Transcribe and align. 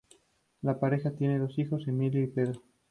La 0.63 0.79
pareja 0.79 1.11
tiene 1.15 1.37
dos 1.37 1.59
hijos: 1.59 1.87
Emilio 1.87 2.23
y 2.23 2.25
Pedro. 2.25 2.63